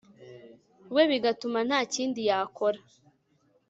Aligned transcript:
we 0.95 1.03
bigatuma 1.11 1.59
nta 1.67 1.79
kindi 1.93 2.19
yakora 2.29 2.79